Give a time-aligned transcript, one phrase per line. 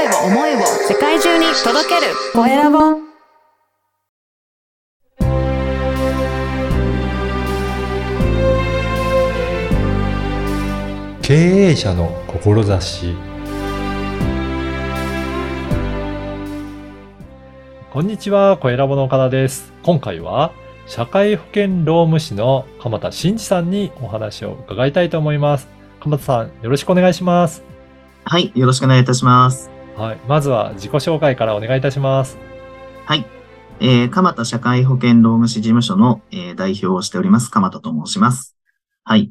[0.00, 2.78] 声を思いを世界中に届けるコエラボ
[11.20, 13.14] 経営者の志
[17.92, 19.72] こんにちは、コエラボの岡田です。
[19.82, 20.52] 今回は
[20.86, 25.68] 社会保険労務士の鎌田真二さんにお話を伺いたいと思います。
[26.00, 27.62] 鎌田さん、よろしくお願いします。
[28.24, 29.79] はい、よろしくお願いいたします。
[30.00, 32.38] はい、まずは自己紹介からお願いいたします。
[33.04, 33.26] はい。
[33.80, 38.56] えー、蒲田社会保険労務士事務所の、えー代表をしております、鎌田と申します。
[39.04, 39.30] はい。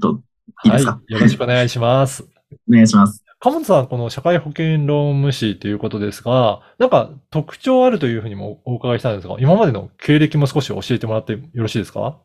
[0.00, 0.20] ど
[0.64, 0.90] いいですか？
[0.92, 2.24] はい、よろしくお願いします。
[2.68, 3.22] お願いします。
[3.38, 12.18] 鎌田さん、この社会保険労務士ということですが、なんか特徴あるというふうにもお伺いしたんですが、今までの経歴も少し教えてもらってよろしいですか？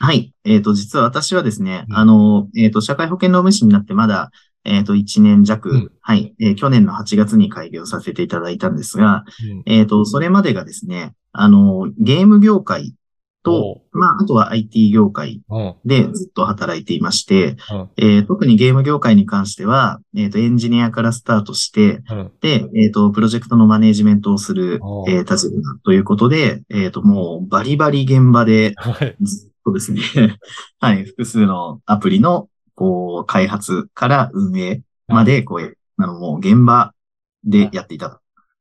[0.00, 0.32] はい。
[0.44, 4.30] えっ、と、実は私はですね、うんあの、えっ、と、社会保険労務士になってまだ、
[4.64, 5.92] えっ、と、1年弱、うん。
[6.00, 9.62] はい、えー去年の8月に開業させていただいたんですが、うん。
[9.66, 12.94] えっ、と、それまでがですね、あの、ゲーム業界
[13.42, 15.74] と、まあ、あとは IT 業界うん。
[15.84, 17.90] でずっと働いていまして、うん。
[17.96, 22.32] えー特にゲーム業界に関しては、えっ、と、エンジニアからスタートして、うん。
[22.40, 29.16] で、えっ、と、プロジェクトのマネージメントをするえー立場ということで、えっ、と、もうバリバリ現場ではい。
[29.20, 30.00] ずっとですね、
[30.80, 36.94] はい、複数のアプリの、こう、開発から運営まで、こう、あの、もう現場
[37.42, 38.20] でやっていたと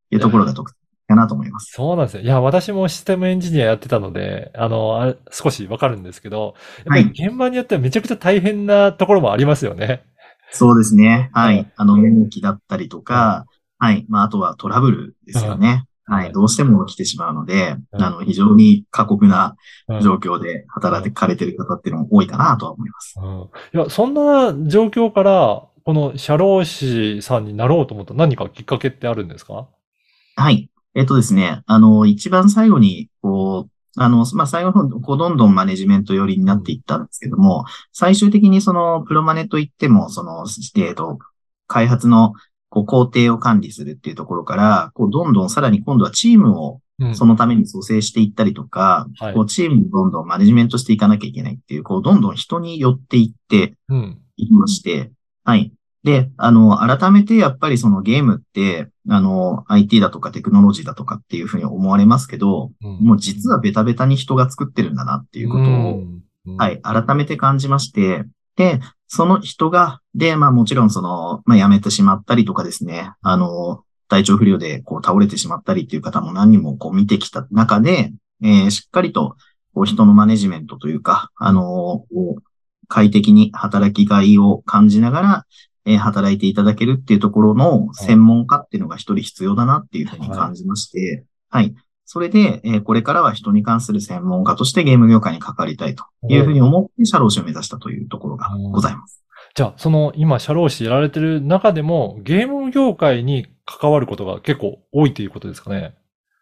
[0.09, 1.71] いうところが特徴かなと思います。
[1.71, 2.23] そうなんですよ。
[2.23, 10.03] いや、私もシステムエンジニアやってたので、あの、あれ少しわかるんですけど、やっぱり現場によってはめちゃくちゃ大変なところもありますよね。
[10.49, 11.29] そうですね。
[11.33, 11.67] はうんい。
[11.75, 13.45] あの、納期だったりとか、
[13.77, 14.05] はい。
[14.09, 15.85] まあ、あとはトラブルですよね。
[16.07, 16.31] うんはい。
[16.31, 19.55] どうしても起きてしまうので、うんあの、非常に過酷な
[19.89, 23.15] うん状況で働かれている方っていうのも多いかなとは思います。
[23.21, 29.67] うんいや、そんな状況から、この社労士さんになろうと思った何かきっかけってあるんですか？
[30.35, 30.69] はい。
[30.95, 40.45] えっとですね、あの、一番最後に、こう、あの、まあ、最後の方、こう、どんどんマネジメント寄りになっていったんですけども、最終的にその、プロマネといっても、その、
[40.75, 41.19] えっと、
[41.67, 42.33] 開発の、
[42.69, 47.15] こう、工程を管理するっていうところから、こう、どんどんさらに今度はチームをうん。
[47.15, 54.21] そのために蘇生していったりとか、はいこうチームにどんどんマネジメントしていかなきゃいけないっていう、こう、どんどん人に寄っていってうん。
[54.35, 55.11] いきまして、
[55.43, 55.71] はい。
[56.03, 68.23] で、あの、改めてやっぱりそのゲームって、あの、IT だとかテクノロジーだとかっていうふうに思われますけど、うんもう実はベタベタに人が作ってるんだなっていうことを、うんうんはい、改めて感じまして、
[68.55, 79.35] で、その人が、で、まあもちろんその、まあ辞めてしまったりとかですね、あの、体調不良でこう倒れてしまったりっていう方も何人もこう見てきた中で、えーしっかりと
[79.73, 82.05] こう人のマネジメントというか、あの
[82.87, 85.45] 快適に働きがいを感じながら、
[85.85, 91.75] えー働いていただけるっていうところの専門家っていうのが一人必要だなっていうふうに感じまして、はい。
[92.09, 99.21] それで、えーこれからは人に関する専門家としてゲーム業界に関わりたいというふうに思って、社労士を目指したというところがございます。
[99.55, 105.95] じゃあ、その今、社労士やられてる中でも、ゲーム業界に関わることが結構多いということですかね？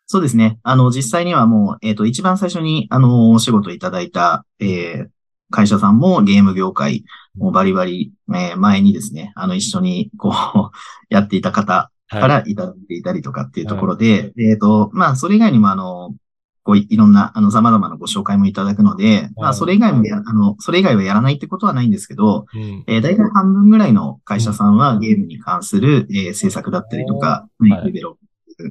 [0.06, 0.60] そうですね。
[0.62, 5.08] あの、実際にはもう、えっ、と、一番最初に、あの、お仕事いただいた、えー
[5.52, 7.06] 会社さんもゲーム業界、
[7.38, 10.72] もうバリバリ、えー前にですね、あの、一緒に、こう、
[11.10, 11.95] やっていた方はい。
[12.10, 16.14] からいただいていたりとかっていうところで、えっ、と、まあ、それ以外にも、あの、
[16.64, 22.84] こういいろんな、あの、様々なご紹介もいただくので、まあ、それ以外もや、あの、それ以外はやらないってことはないんですけど、うん。
[22.88, 27.70] えー、大体半分ぐらいの会社さんはゲームに関する、えー制作だったりとか、はい。
[27.70, 28.18] はい、デベロ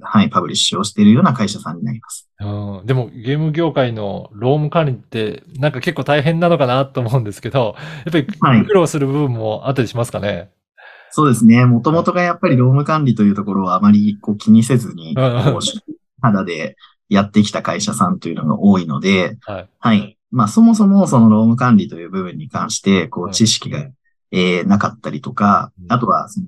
[0.02, 2.28] はい、パブリッシュをしているような会社さんになります。
[2.40, 8.66] うん、でも、ゲーム業界の労務管理って、なんか結構大変なのかなと思うんですけど、やっぱりはい。
[8.66, 10.50] 苦労する部分もあったりしますかね？
[11.16, 11.64] そうですね。
[11.64, 15.14] もともとがやっぱり労務管理というところはあまりこう気にせずに、
[16.20, 16.76] 肌で
[17.08, 19.68] やってきた会社さんというのが多いので、はい。
[19.78, 20.18] はい。
[20.32, 23.86] まあそもそもその労務管理という部分に関して、こうんう知識が、
[24.32, 26.46] えーなかったりとかう、んあとはその、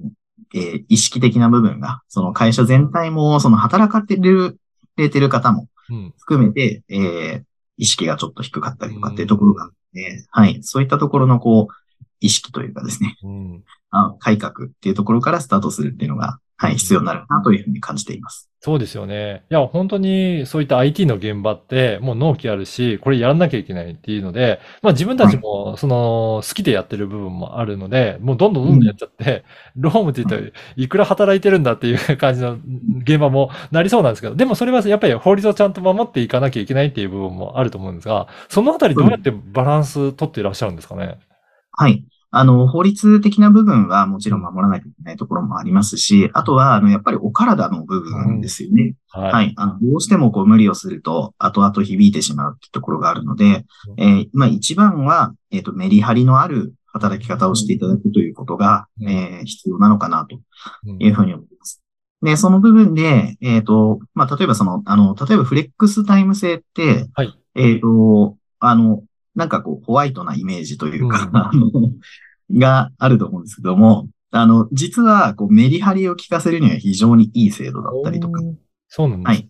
[0.53, 4.58] えー意識的な部分が、その会社全体も、その働かれてる、
[4.96, 6.14] れてる方もうん。
[6.19, 7.43] 含めて、えー
[7.79, 10.58] 意識がちょっと低かったりとかっていうところがあって、はい。
[10.62, 11.75] そういったところのこう、
[12.20, 13.64] 意識というかですね、うん。
[13.91, 18.50] あ改革っていうところからスタートするっていうのが、はい、必要になるなというふうに感じています。
[18.61, 19.44] そうですよね。
[19.50, 29.44] いや、本当にそういった IT の現場ってもう納期あるし、これやらなきゃいけないっていうので、まあ自分たちもその好きでやってる部分もあるので、もうどんどんどんどんやっちゃって、
[29.77, 32.59] 労務って言ったらいくら働いてるんだっていう感じの
[33.03, 41.19] 現場もなりそうなんですけど、でもそれはやっぱり法律をちゃんと守っていかなきゃいけないっていう部分もあると思うんですが、そのあたりどうやってバランス取っていらっしゃるんですかね？
[41.73, 42.03] はい。
[42.37, 48.94] あの、法律的な部分はもちろん守らないといけないところもありますし、あとは、あの、やっぱりお体の部分ですよね。
[49.09, 49.33] はい。
[49.33, 49.55] はい。
[49.56, 53.65] あの、どうしてもこう無理をすると、後々響いてしまうってところがあるので、
[53.97, 60.38] えーまあ一番は、えっ、と、メリハリのある働き方をしていただくということが、うんえー必要なのかなと
[60.87, 61.83] うんいうふうに思います。
[62.21, 69.03] で、その部分で、えっ、と、まあ例えばその、あの、例えばフレックスタイム制って、はいえっ、と、あの、
[69.37, 71.71] なんかこう、ホワイトなイメージというか、うん あの、
[72.52, 78.43] があると思うんですけども、あの、実は、こう、メリハリを効かせるには非常にいい制度だったりとか、
[78.88, 79.48] そうなんですね。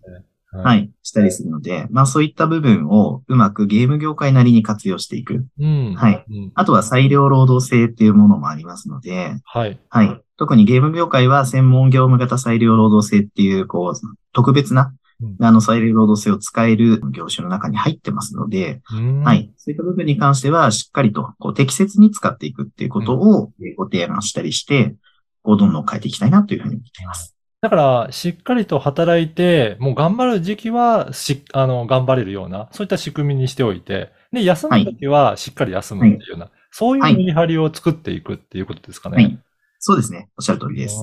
[0.53, 0.75] は。
[0.77, 5.47] い、したりするので、まあそういった部分をうまくゲーム業界なりに活用していく。
[5.59, 5.95] うん。
[5.95, 6.53] はいうん。
[6.55, 9.79] あとは裁量労働制っていうものもありますので、はい。
[9.89, 10.21] はい。
[10.39, 14.93] 特にゲーム業界は専門業務型裁量労働制っていう、こう、特別なうん、
[15.41, 19.53] あの、裁量労働制を使える業種の中に入ってますので、うんはい。
[19.57, 24.95] そういった部分に関しては、しっかりと、こう、適切に使っていくっていうことを、えーご提案したりして、
[25.43, 27.37] こう、どんどん変えていきたいなというふうに思っています。
[27.63, 39.17] だから、しっかりと働いて、もう頑張る時期は、し、あの、頑張れるような、そういった仕組みにしておいて、で、休む時はしっかり休むっていうような、そういうはいメリハリを作っていくっていうことですかね。
[39.17, 39.39] はい。
[39.79, 40.29] そうですね。
[40.37, 41.03] おっしゃる通りです。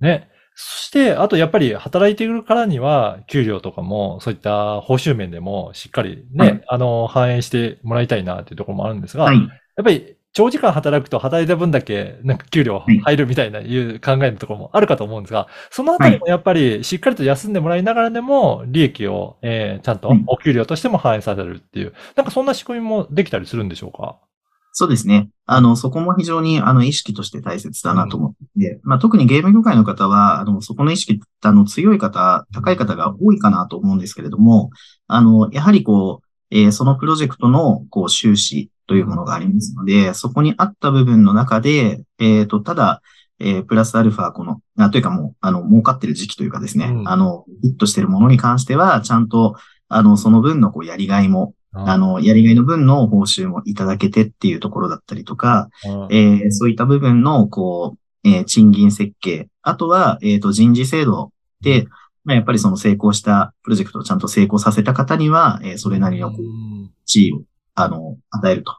[0.00, 0.28] ね。
[0.56, 6.64] そして、あとやっぱり働いているからには、給料とかも、そういった報酬面でも、しっかりね、はい。
[6.68, 9.38] あの、反映してもらいたいなっていうところもあるんですが、はい。
[9.76, 13.00] やっぱり長時間働くと働いた分だけ、なんか給料はい。
[13.00, 20.24] 入るみたいないう考えのところもあるかと思うんですが、そのあたりもやっぱりしっかりと休んでもらいながらでも、利益を、えーちゃんとはい。
[20.26, 24.20] お給料としても反映されるっていう、なんかそんな仕組みもできたりするんでしょうか？
[24.76, 25.28] そうですね。
[25.46, 34.70] あの、そこも非常に、あの、意識として大切だなと思って、まあ、特にゲーム業界の方は、あの、そこの意識、あの、強い方、高い方が多いかなと思うんですけれども、
[35.06, 43.00] あの、やはりこう、えーそのプロジェクトの、こう、収支というものがありますので、そこにあった部分の中で、えっ、と、ただ、
[43.38, 49.54] えープラスアルファ、この、あというかもう、あの、儲かってる時期というかですね、うんあの、ヒットしてるものに関しては、ちゃんと、
[49.88, 56.14] あの、その分の、こう、やりがいも、あ、の、やりがいの分の報酬もいただけてっていうところだったりとか、うん。
[56.14, 61.86] えーそういった部分の、こう、えー賃金設計、あとは、えっ、と、人事制度で、
[62.24, 66.32] まあ、やっぱりその成功したプロジェクトをちゃんと成功させた方には、えーそれなりの
[67.04, 67.42] 地位を、
[67.74, 68.76] あの、与えると。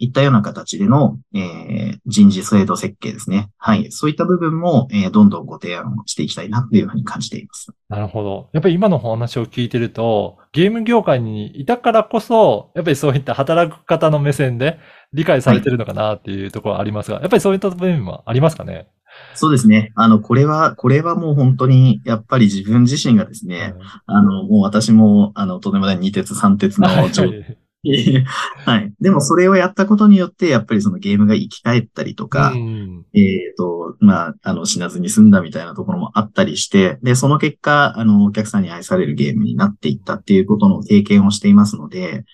[0.00, 3.50] いったような形での、えー人事制度設計ですね。
[3.58, 3.92] はい。
[3.92, 7.68] そういった部分も、えーどんどんご提案をしていきたいなというふうに感じています。
[7.88, 8.48] なるほど。
[8.52, 14.78] やっぱり今のお話を聞いてると、ゲーム業界にいたからこそ、やっぱりそういった働く方の目線で
[15.12, 18.88] 理解されてるのかなっていうところはありますが、やっぱりそういった部分はありますかね？
[19.34, 19.92] そうですね。
[19.96, 23.74] あの、これは、これはもう本当に、やっぱり自分自身がですね、
[24.06, 27.24] あの、もう私も、あの、とんでもない二鉄三鉄のはい状
[28.66, 28.92] はい。
[29.00, 42.24] でもそれをやったことによって、やっぱりそのゲームが生き返ったりとか、うんえっ、と、まあ、あの、死なずに済んだみたいなところもあったりして、で、その結果、あの、お客さんに愛されるゲームになっていったっていうことの経験をしていますので、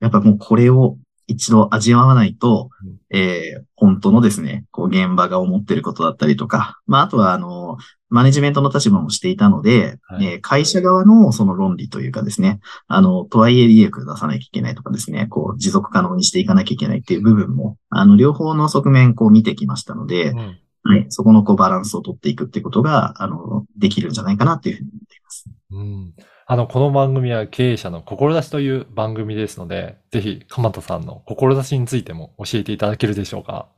[0.00, 7.78] やっぱもうこれを一度味わわないとうん、えー本当のですね、こう、現場が思ってることだったりとか、まあ、あとは、あの、
[8.10, 10.24] マネジメントの立場もしていたので、はい。
[10.24, 20.58] えー会社側のその論理というかですね、あの、とはいえ利益を出さなきゃいけないとかですね、こう、持続可能にしていかなきゃいけないっていう部分も、あの、両方の側面、こう見てきましたので、うん。
[20.84, 25.50] はい、そこのこうバランスを取っていくってことが、あの、できるんじゃないかなっていうふうに思っています。
[25.72, 33.70] うんあの、この番組は経営者の志という番組ですので、ぜひ、鎌田さんの志についても教えていただけるでしょうか？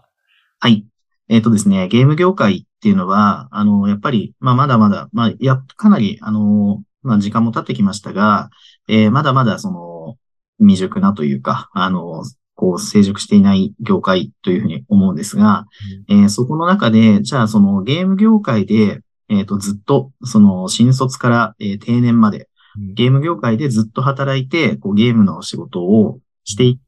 [0.59, 0.85] はい。
[1.29, 8.51] えっ、とですね、ゲーム業界っていうのは、あの、やっぱり、まあ、まだまだ、まあ、や、かなり、あの、まあ、時間も経ってきましたが、
[8.89, 10.17] えーまだまだ、その、
[10.59, 12.25] 未熟なというか、あの、
[12.57, 15.67] こう、成熟していない業界というふうに思うんですが、
[16.09, 26.81] えーそこの中で、じゃあ、その、ゲーム業界で、えっ、と、ずっと、その、新卒から、えー定年まで、ゲーム業界でずっと働いて、こうゲームの仕事をしてい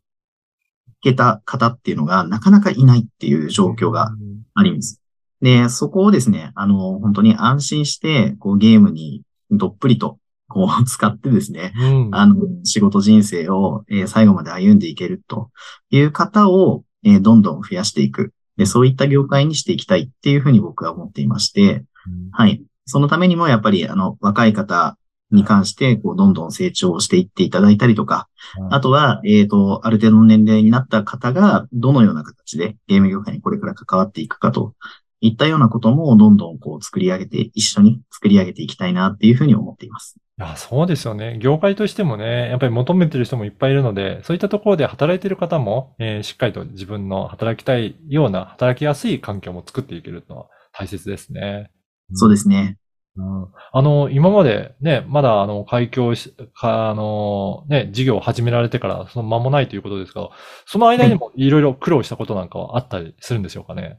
[1.01, 4.11] けた方っていうのがなかなかいないっていう状況が
[4.55, 5.01] あります。
[5.41, 12.15] で、そこをですね、あの、本当に安心して、こうゲームにどっぷりと、こう使ってですね、うん。
[12.15, 15.51] あの、仕事人生を、えー最後まで歩んでいけると
[15.91, 18.33] いう方を、えーどんどん増やしていく。
[18.57, 22.63] で、そういった業界にしていきたいっていうふうに僕は思っていまして、うんはい。
[22.87, 24.97] そのためにもやっぱり、あの、若い方
[25.31, 28.29] に関して、こう、どんどん成長していっていただいたりとか、
[28.71, 34.75] あとは、えっ、と、ある程度の年齢になった方が、どのような形でゲーム業界にこれから関わっていくかと
[35.21, 40.17] いったようなことも、どんどんこう、作り上げて、一緒に作り上げていきたいなっていうふうに思っています。
[40.39, 41.39] いや、そうですよね。
[41.41, 51.71] 業界としてもね、やっぱり求めてる人もいっぱいいるので、そういったところで働いてる方も、えーしっかりと自分の働きたいような、働きやすい環境も作っていけるのは大切ですね。
[52.13, 52.77] そうですね。
[53.17, 53.47] うん。
[53.73, 60.31] あの、今までね、まだあの、開業し、か、あの、ね、事業を始められてからその間もないということですが、
[60.67, 61.49] その間にもい。
[61.51, 63.99] ろいろ苦労したことなんかはあったりするんでしょうかね？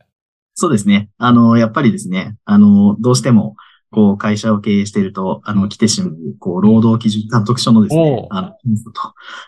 [0.53, 1.09] そうですね。
[1.17, 3.55] あの、やっぱりですね、あの、どうしても、
[3.91, 8.55] こう、会社を経営していると、あの、来てしまう、こう、労働基準監督署のですねあの、と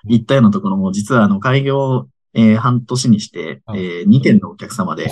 [0.08, 5.12] いったようなところも、実は、あの、開業、えー半年にして、うんえー2件のお客様で、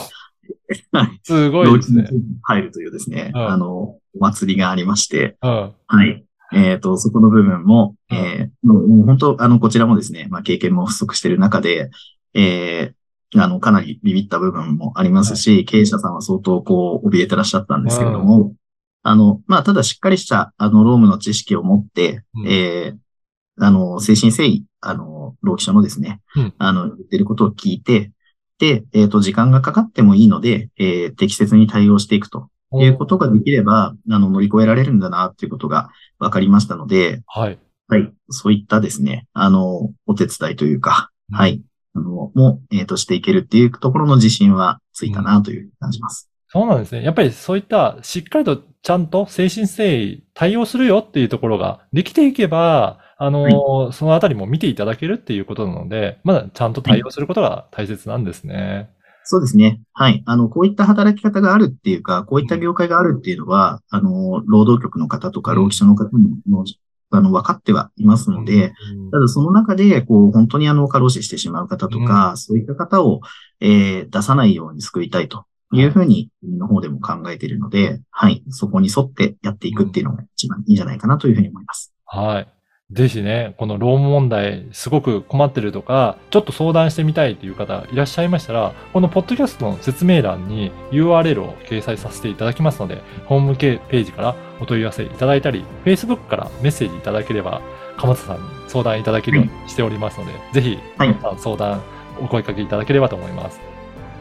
[0.91, 2.09] はい、すごいですね。
[2.43, 3.47] 入るというですね、うん。
[3.47, 5.73] あの、お祭りがありまして、うん。
[5.87, 6.23] はい。
[6.53, 8.17] えっ、と、そこの部分も、うん。
[8.17, 11.89] えーもう本当、あの、こちらもですね、まあ、経験も不足している中で、
[12.33, 18.53] えーあの、かなりビビった部分もありますし、経営者さんは相当こう、怯えてらっしゃったんですけれども、
[19.03, 22.47] あの、まあ、ただしっかりした、あの、労務の知識を持って、うん。
[22.47, 22.97] えー
[23.59, 26.53] あの、精神誠意、あの、労基署のですね、うん。
[26.59, 28.11] あの、言ってることを聞いて、で、
[28.65, 37.59] えっ、と、時間がかかってもいいので、えー適切に対応していくということができれば、あの、乗り越えられるんだな、っていうことが分かりましたので、はい。
[37.87, 38.11] はい。
[38.29, 41.61] そういったですね、あの、お手伝いというか、うんはい。
[41.93, 46.29] あの、も、えっ、と、していけるっていうところの自信はついたな、という感じます。
[46.49, 47.03] そうなんですね。
[47.03, 58.89] やっぱりそういったしっかりとちゃんと精神誠意対応するよっていうところができていけば、あの、そのあたりも見ていただけるっていうことなので、まだちゃんと対応することが大切なんですね。
[59.23, 59.81] そうですね。
[59.91, 60.23] はい。
[60.25, 66.09] あの、こういった働き方があるっていうか、こういった業界があるっていうのは、あの、労働局の方とか、うん労基署の方
[66.47, 66.63] も、
[67.09, 73.21] あの、分かってはいますので、うんただその中で、こう、本当にあの、過労死してしまう方とか、そういった方を、
[73.59, 81.93] えー出さないように救いたいというふうに、国の方でも考えているので、はい、そこに沿ってやっていくっていうのが一番いいんじゃないかなというふうに思います。
[82.05, 82.56] はい。
[82.89, 97.61] ぜひね、この労務問題、すごく困ってるとか、ちょっと相談してみたいという方いらっしゃいましたら、このポッドキャストの説明欄に URL を掲載させていただきますので、ホームページからお問い合わせいただいたり、Facebook からメッセージいただければ、
[97.97, 101.13] 鎌田さんに相談いただけるようにしておりますので、ぜひ、はい。
[101.15, 101.81] 鎌田さん相談
[102.21, 103.59] お声かけいただければと思います。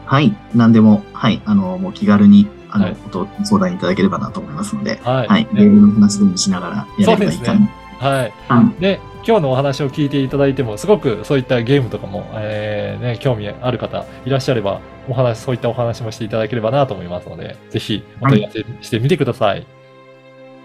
[0.05, 2.97] はい、何でも、はい、あの、もう気軽に、あの、はい。
[3.13, 5.27] ご相談いただければなと思いますので、はい。
[5.27, 7.86] はい、ゲームの話でもしながらやればいいかな。
[7.99, 8.33] はい。
[8.47, 19.65] はいで、今日のお話を聞いていただいても、すごくそういったゲームとかも、えーね、興味ある方いらっしゃれば、お話、そういったお話もしていただければなと思いますので、ぜひお問い合わせしてみてください。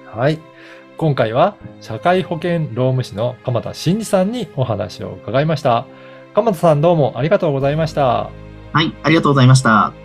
[0.07, 0.39] はい。
[0.97, 5.87] 今回は、社会保険労務士の鎌田真二さんにお話を伺いました。
[6.35, 8.31] 鎌田さんどうもありがとうございました。
[8.73, 10.02] はい、ありがとうございました。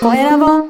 [0.00, 0.69] 声